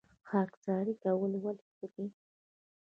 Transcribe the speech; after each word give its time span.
خاکساري 0.27 0.93
کول 1.03 1.31
ولې 1.43 1.65
ښه 1.75 1.85
دي؟ 1.93 2.05